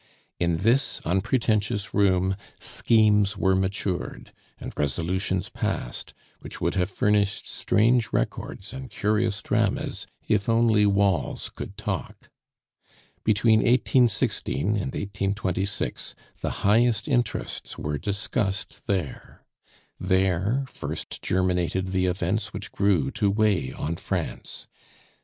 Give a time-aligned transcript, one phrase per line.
[0.39, 8.11] In this unpretentious room schemes were matured, and resolutions passed, which would have furnished strange
[8.11, 12.31] records and curious dramas if only walls could talk.
[13.23, 19.45] Between 1816 and 1826 the highest interests were discussed there.
[19.99, 24.65] There first germinated the events which grew to weigh on France.